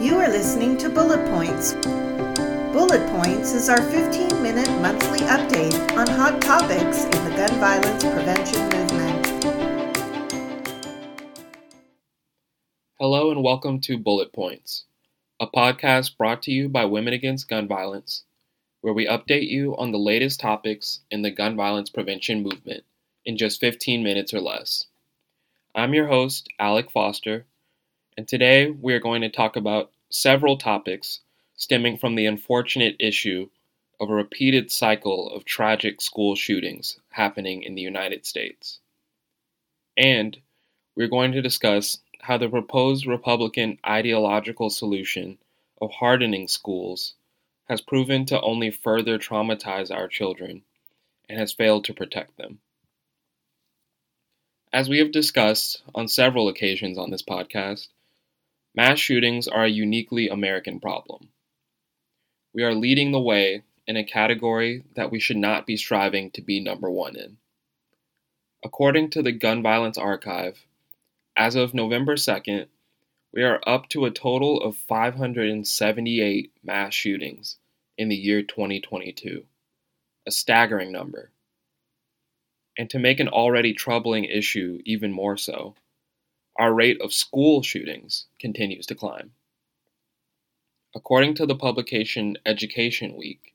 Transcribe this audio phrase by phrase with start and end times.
[0.00, 1.74] You are listening to Bullet Points.
[2.72, 8.02] Bullet Points is our 15 minute monthly update on hot topics in the gun violence
[8.02, 9.26] prevention movement.
[12.98, 14.86] Hello and welcome to Bullet Points,
[15.38, 18.24] a podcast brought to you by Women Against Gun Violence,
[18.80, 22.84] where we update you on the latest topics in the gun violence prevention movement
[23.26, 24.86] in just 15 minutes or less.
[25.74, 27.44] I'm your host, Alec Foster,
[28.16, 31.20] and today we are going to talk about several topics
[31.54, 33.48] stemming from the unfortunate issue
[34.00, 38.80] of a repeated cycle of tragic school shootings happening in the United States.
[39.96, 40.38] And
[40.96, 45.38] we're going to discuss how the proposed Republican ideological solution
[45.80, 47.14] of hardening schools
[47.68, 50.62] has proven to only further traumatize our children
[51.28, 52.58] and has failed to protect them.
[54.72, 57.88] As we have discussed on several occasions on this podcast,
[58.74, 61.28] mass shootings are a uniquely American problem.
[62.52, 66.42] We are leading the way in a category that we should not be striving to
[66.42, 67.38] be number one in.
[68.64, 70.66] According to the Gun Violence Archive,
[71.36, 72.66] as of November 2nd,
[73.32, 77.58] we are up to a total of 578 mass shootings
[77.96, 79.44] in the year 2022,
[80.26, 81.30] a staggering number.
[82.76, 85.74] And to make an already troubling issue even more so,
[86.58, 89.32] our rate of school shootings continues to climb.
[90.94, 93.54] According to the publication Education Week,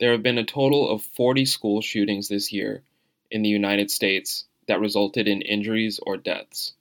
[0.00, 2.82] there have been a total of 40 school shootings this year
[3.30, 6.74] in the United States that resulted in injuries or deaths.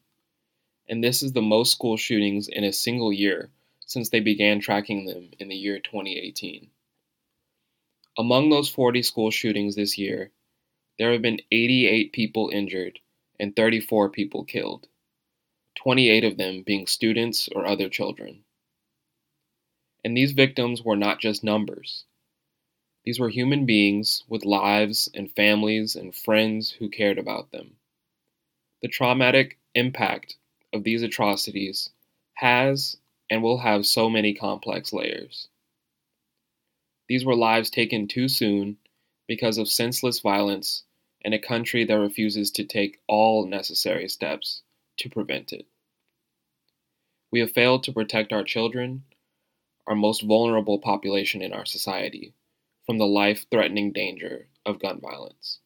[0.88, 3.50] And this is the most school shootings in a single year
[3.86, 6.70] since they began tracking them in the year 2018.
[8.18, 10.32] Among those 40 school shootings this year,
[10.98, 13.00] there have been 88 people injured
[13.40, 14.88] and 34 people killed,
[15.76, 18.44] 28 of them being students or other children.
[20.04, 22.06] And these victims were not just numbers.
[23.04, 27.78] These were human beings with lives and families and friends who cared about them.
[28.82, 30.38] The traumatic impact
[30.74, 31.92] of these atrocities
[32.36, 32.98] has
[33.30, 35.50] and will have so many complex layers.
[37.08, 38.78] These were lives taken too soon
[39.28, 40.84] because of senseless violence
[41.22, 44.62] in a country that refuses to take all necessary steps
[44.98, 45.66] to prevent it.
[47.32, 49.04] We have failed to protect our children
[49.88, 52.34] our most vulnerable population in our society
[52.86, 55.60] from the life threatening danger of gun violence.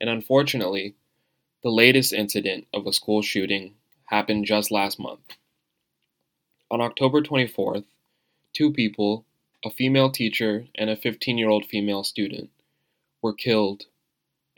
[0.00, 0.94] And unfortunately,
[1.62, 3.74] the latest incident of a school shooting
[4.06, 5.36] happened just last month.
[6.70, 7.84] On October 24th,
[8.52, 9.24] two people,
[9.64, 12.50] a female teacher and a 15 year old female student,
[13.20, 13.84] were killed,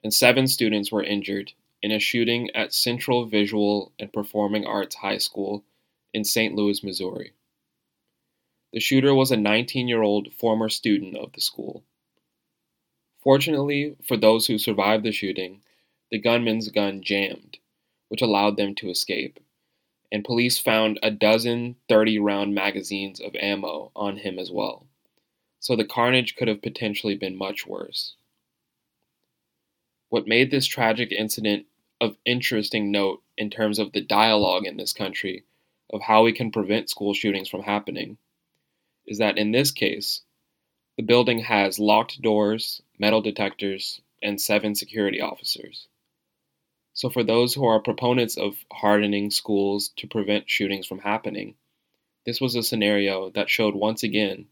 [0.02, 1.52] and seven students were injured
[1.84, 5.62] in a shooting at Central Visual and Performing Arts High School
[6.14, 6.54] in St.
[6.54, 7.34] Louis, Missouri.
[8.72, 11.84] The shooter was a 19 year old former student of the school.
[13.22, 15.60] Fortunately for those who survived the shooting,
[16.10, 17.58] the gunman's gun jammed,
[18.08, 19.38] which allowed them to escape,
[20.10, 24.86] and police found a dozen 30 round magazines of ammo on him as well.
[25.60, 28.14] So the carnage could have potentially been much worse.
[30.08, 31.66] What made this tragic incident
[32.00, 35.44] of interesting note in terms of the dialogue in this country
[35.90, 38.18] of how we can prevent school shootings from happening
[39.06, 40.22] is that in this case,
[40.96, 45.88] the building has locked doors, metal detectors, and seven security officers.
[46.94, 51.56] So, for those who are proponents of hardening schools to prevent shootings from happening,
[52.24, 54.46] this was a scenario that showed once again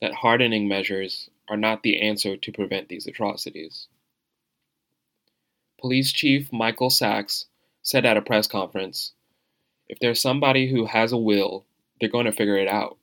[0.00, 3.86] that hardening measures are not the answer to prevent these atrocities.
[5.82, 7.46] Police Chief Michael Sachs
[7.82, 9.14] said at a press conference
[9.88, 11.66] If there's somebody who has a will,
[11.98, 12.98] they're going to figure it out.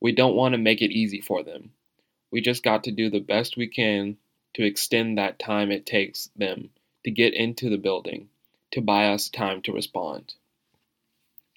[0.00, 1.70] We don't want to make it easy for them.
[2.32, 4.16] We just got to do the best we can
[4.54, 6.70] to extend that time it takes them
[7.04, 8.30] to get into the building
[8.72, 10.34] to buy us time to respond.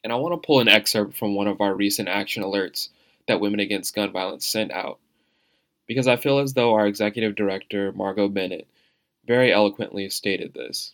[0.03, 2.89] And I want to pull an excerpt from one of our recent action alerts
[3.27, 4.99] that Women Against Gun Violence sent out
[5.87, 8.67] because I feel as though our executive director, Margot Bennett,
[9.25, 10.93] very eloquently stated this.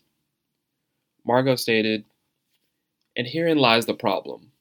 [1.24, 2.04] Margot stated,
[3.16, 4.52] And herein lies the problem.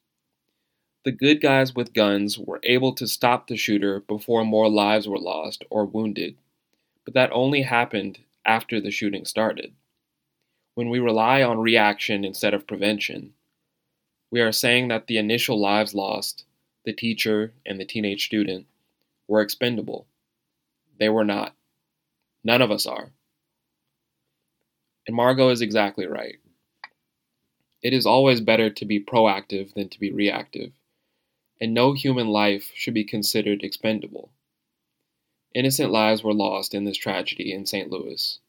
[1.03, 5.17] The good guys with guns were able to stop the shooter before more lives were
[5.17, 6.35] lost or wounded,
[7.05, 9.73] but that only happened after the shooting started.
[10.75, 13.33] When we rely on reaction instead of prevention,
[14.29, 16.45] we are saying that the initial lives lost,
[16.85, 18.67] the teacher and the teenage student,
[19.27, 20.05] were expendable.
[20.99, 21.55] They were not.
[22.43, 23.11] None of us are.
[25.07, 26.37] And Margot is exactly right.
[27.81, 30.71] It is always better to be proactive than to be reactive
[31.61, 34.31] and no human life should be considered expendable.
[35.53, 37.91] Innocent lives were lost in this tragedy in St.
[37.91, 38.39] Louis.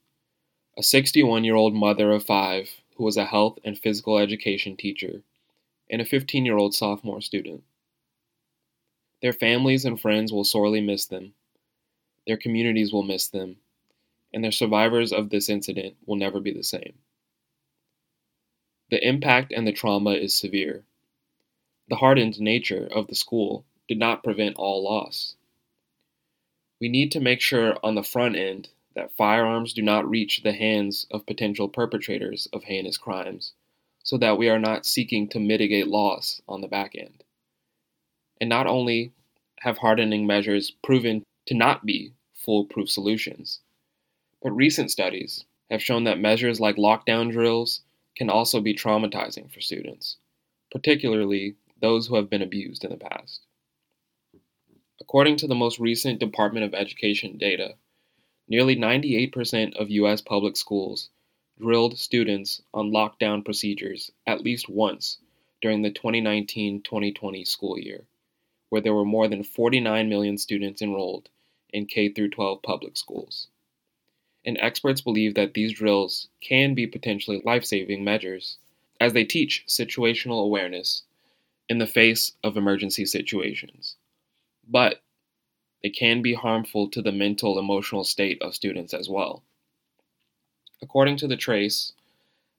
[0.78, 5.22] A 61 year old mother of five who was a health and physical education teacher,
[5.90, 7.62] and a 15 year old sophomore student.
[9.20, 11.34] Their families and friends will sorely miss them.
[12.26, 13.56] Their communities will miss them,
[14.32, 16.94] and their survivors of this incident will never be the same.
[18.90, 20.84] The impact and the trauma is severe.
[21.88, 25.34] The hardened nature of the school did not prevent all loss.
[26.80, 30.52] We need to make sure on the front end that firearms do not reach the
[30.52, 33.52] hands of potential perpetrators of heinous crimes,
[34.02, 37.24] so that we are not seeking to mitigate loss on the back end.
[38.40, 39.12] And not only
[39.60, 43.60] have hardening measures proven to not be foolproof solutions,
[44.42, 47.82] but recent studies have shown that measures like lockdown drills
[48.16, 50.16] can also be traumatizing for students,
[50.70, 53.42] particularly those who have been abused in the past.
[55.00, 57.76] According to the most recent Department of Education data,
[58.48, 60.20] Nearly 98% of U.S.
[60.20, 61.10] public schools
[61.58, 65.18] drilled students on lockdown procedures at least once
[65.60, 68.04] during the 2019 2020 school year,
[68.68, 71.30] where there were more than 49 million students enrolled
[71.70, 73.46] in K 12 public schools.
[74.44, 78.58] And experts believe that these drills can be potentially life saving measures
[79.00, 81.02] as they teach situational awareness
[81.68, 83.96] in the face of emergency situations.
[84.68, 85.02] But
[85.82, 89.42] they can be harmful to the mental emotional state of students as well.
[90.80, 91.92] According to the Trace,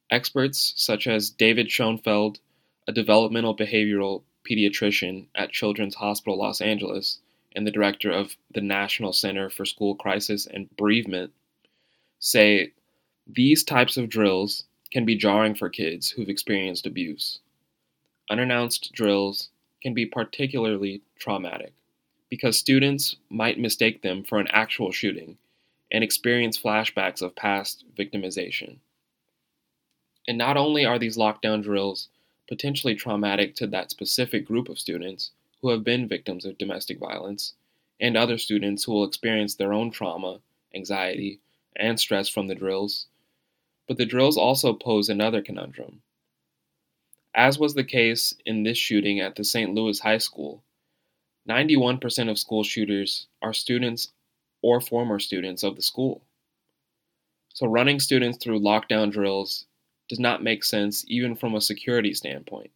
[0.09, 2.39] experts such as David Schonfeld,
[2.88, 7.19] a developmental behavioral pediatrician at Children's Hospital Los Angeles
[7.56, 11.31] and the director of the National Center for School Crisis and Bereavement,
[12.25, 12.71] say
[13.27, 17.39] these types of drills can be jarring for kids who've experienced abuse.
[18.29, 19.49] Unannounced drills
[19.81, 21.73] can be particularly traumatic
[22.29, 25.37] because students might mistake them for an actual shooting
[25.91, 28.77] and experience flashbacks of past victimization.
[30.25, 32.07] And not only are these lockdown drills
[32.47, 35.31] potentially traumatic to that specific group of students
[35.61, 37.53] who have been victims of domestic violence,
[37.99, 40.39] and other students who will experience their own trauma,
[40.73, 41.41] anxiety,
[41.75, 43.07] and stress from the drills,
[43.87, 46.01] but the drills also pose another conundrum.
[47.35, 49.73] As was the case in this shooting at the St.
[49.73, 50.63] Louis High School,
[51.49, 54.13] 91% of school shooters are students
[54.61, 56.21] or former students of the school.
[57.49, 59.65] So, running students through lockdown drills
[60.09, 62.71] does not make sense even from a security standpoint,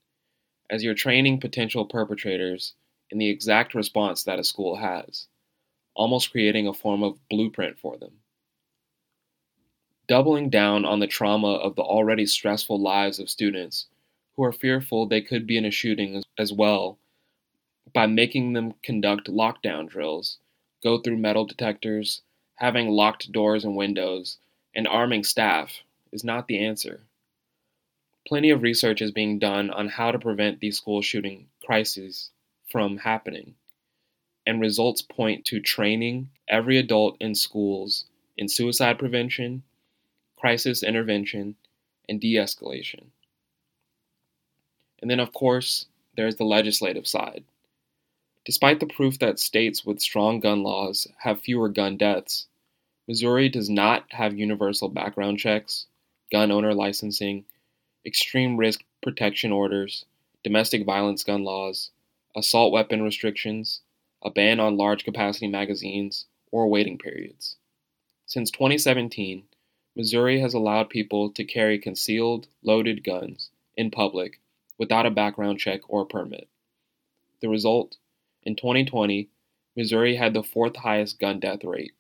[0.70, 2.74] as you're training potential perpetrators
[3.10, 5.28] in the exact response that a school has,
[5.96, 8.12] almost creating a form of blueprint for them.
[10.08, 13.88] Doubling down on the trauma of the already stressful lives of students
[14.36, 16.98] who are fearful they could be in a shooting as well
[17.94, 20.38] by making them conduct lockdown drills,
[20.84, 22.22] go through metal detectors,
[22.56, 24.38] having locked doors and windows,
[24.76, 25.82] and arming staff
[26.12, 27.02] is not the answer.
[28.28, 32.30] Plenty of research is being done on how to prevent these school shooting crises
[32.70, 33.56] from happening,
[34.46, 38.06] and results point to training every adult in schools
[38.38, 39.64] in suicide prevention,
[40.40, 41.56] crisis intervention,
[42.08, 43.08] and de escalation.
[45.02, 47.44] And then, of course, there's the legislative side.
[48.46, 52.48] Despite the proof that states with strong gun laws have fewer gun deaths,
[53.08, 55.86] Missouri does not have universal background checks,
[56.32, 57.46] gun owner licensing,
[58.06, 60.06] extreme risk protection orders,
[60.44, 61.92] domestic violence gun laws,
[62.36, 63.82] assault weapon restrictions,
[64.24, 67.58] a ban on large capacity magazines, or waiting periods.
[68.26, 69.44] Since 2017,
[69.98, 74.40] Missouri has allowed people to carry concealed, loaded guns in public
[74.78, 76.48] without a background check or permit.
[77.42, 77.98] The result
[78.44, 79.28] in 2020,
[79.76, 81.94] Missouri had the fourth highest gun death rate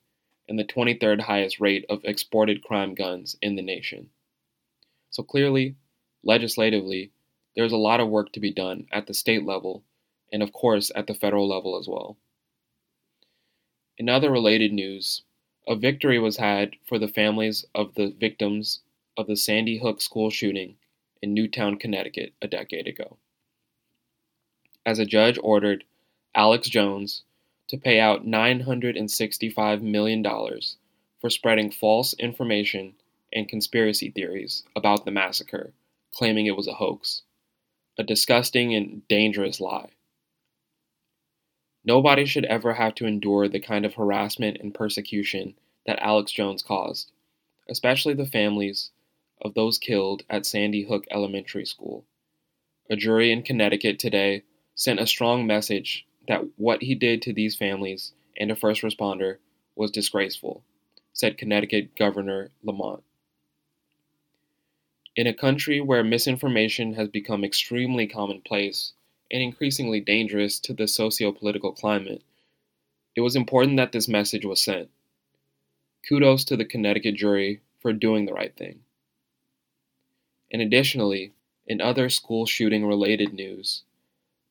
[0.48, 4.12] and the 23rd highest rate of exported crime guns in the nation.
[5.10, 5.76] So clearly,
[6.24, 7.10] legislatively,
[7.56, 9.84] there's a lot of work to be done at the state level
[10.32, 12.16] and, of course, at the federal level as well.
[13.98, 15.24] In other related news,
[15.68, 18.80] a victory was had for the families of the victims
[19.18, 20.76] of the Sandy Hook school shooting
[21.22, 23.18] in Newtown, Connecticut, a decade ago.
[24.86, 25.84] As a judge ordered
[26.34, 27.24] Alex Jones
[27.68, 30.24] to pay out $965 million
[31.20, 32.94] for spreading false information
[33.34, 35.74] and conspiracy theories about the massacre,
[36.14, 37.24] claiming it was a hoax.
[37.98, 39.90] A disgusting and dangerous lie.
[41.88, 46.62] Nobody should ever have to endure the kind of harassment and persecution that Alex Jones
[46.62, 47.14] caused,
[47.70, 48.92] especially the families
[49.42, 52.04] of those killed at Sandy Hook Elementary School.
[52.90, 54.44] A jury in Connecticut today
[54.76, 59.38] sent a strong message that what he did to these families and a first responder
[59.74, 60.66] was disgraceful,
[61.14, 63.02] said Connecticut Governor Lamont.
[65.16, 68.92] In a country where misinformation has become extremely commonplace
[69.32, 72.22] and increasingly dangerous to the socio political climate,
[73.16, 74.90] it was important that this message was sent.
[76.08, 78.80] Kudos to the Connecticut jury for doing the right thing.
[80.52, 81.34] And additionally,
[81.66, 83.84] in other school shooting related news,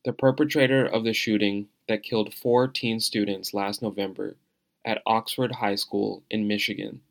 [0.05, 4.35] the perpetrator of the shooting that killed four teen students last November
[4.85, 7.01] at Oxford High School in Michigan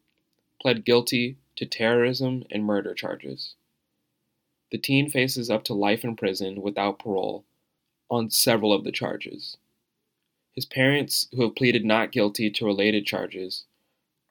[0.61, 3.55] pled guilty to terrorism and murder charges.
[4.71, 7.45] The teen faces up to life in prison without parole
[8.11, 9.57] on several of the charges.
[10.53, 13.65] His parents, who have pleaded not guilty to related charges,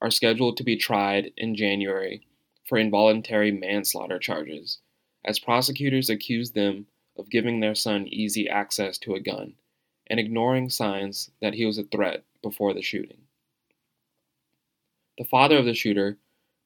[0.02, 2.26] are scheduled to be tried in January
[2.68, 4.80] for involuntary manslaughter charges,
[5.24, 9.54] as prosecutors accuse them of giving their son easy access to a gun
[10.08, 13.22] and ignoring signs that he was a threat before the shooting.
[15.18, 16.18] The father of the shooter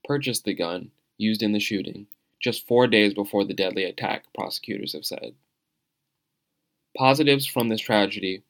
[0.03, 2.07] purchased the gun used in the shooting
[2.39, 5.35] just four days before the deadly attack, prosecutors have said.
[6.99, 8.43] Positives from this tragedy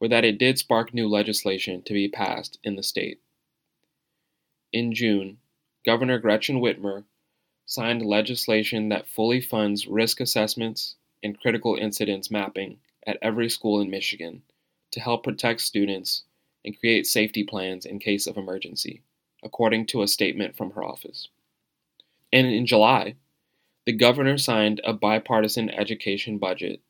[0.00, 3.20] were that it did spark new legislation to be passed in the state.
[4.72, 5.38] In June,
[5.86, 7.04] Governor Gretchen Whitmer
[7.64, 13.88] signed legislation that fully funds risk assessments and critical incidents mapping at every school in
[13.88, 14.42] Michigan
[14.90, 16.24] to help protect students
[16.64, 19.00] and create safety plans in case of emergency,
[19.44, 21.28] according to a statement from her office.
[22.32, 23.14] And in July,
[23.86, 26.80] the governor signed a bipartisan education budget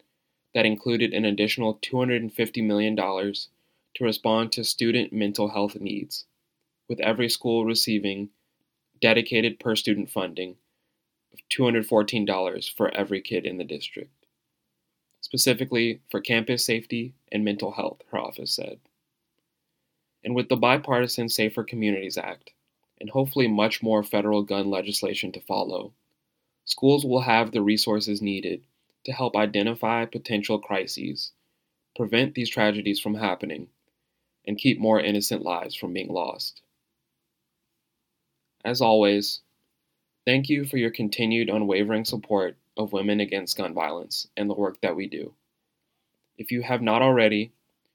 [0.55, 6.25] that included an additional $250 million to respond to student mental health needs,
[6.89, 8.31] with every school receiving
[9.01, 10.57] dedicated per student funding
[11.33, 14.23] of $214 for every kid in the district
[15.23, 18.79] specifically for campus safety and mental health, her office said.
[20.25, 22.51] And with the bipartisan Safer Communities Act,
[23.01, 25.95] and hopefully much more federal gun legislation to follow,
[26.65, 28.63] schools will have the resources needed
[29.05, 31.33] to help identify potential crises,
[31.97, 33.69] prevent these tragedies from happening,
[34.47, 36.63] and keep more innocent lives from being lost.
[38.65, 39.41] As always,
[40.25, 44.81] thank you for your continued unwavering support of Women Against Gun Violence and the work
[44.81, 45.35] that we do.
[46.39, 47.53] If you have not already,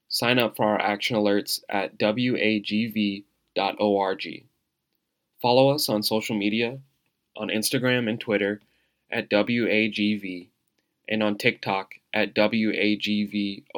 [0.08, 3.24] sign up for our action alerts at wagv.org.
[5.40, 6.78] Follow us on social media,
[7.36, 8.60] on Instagram and Twitter
[9.10, 10.48] at WAGV,
[11.08, 13.72] and on TikTok at WAGVORG.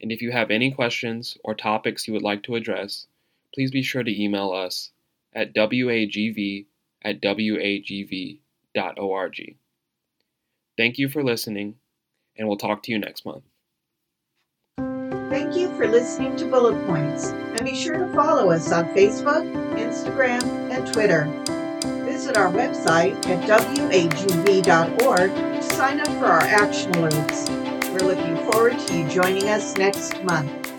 [0.00, 3.06] And if you have any questions or topics you would like to address,
[3.54, 4.90] please be sure to email us
[5.34, 6.66] at WAGV
[7.02, 8.40] at WAGV
[8.98, 9.56] org.
[10.76, 11.76] Thank you for listening,
[12.36, 13.44] and we'll talk to you next month.
[15.30, 19.44] Thank you for listening to Bullet Points, and be sure to follow us on Facebook,
[19.76, 21.24] Instagram, and Twitter.
[22.16, 27.46] Visit our website at wagv.org to sign up for our action alerts.
[27.92, 30.75] We're looking forward to you joining us next month.